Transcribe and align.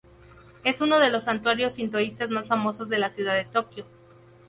Es 0.63 0.81
uno 0.81 0.97
de 0.97 1.11
los 1.11 1.25
santuarios 1.25 1.73
sintoístas 1.75 2.31
más 2.31 2.47
famosos 2.47 2.89
de 2.89 2.97
la 2.97 3.11
ciudad 3.11 3.35
de 3.35 3.45
Tokio. 3.45 3.85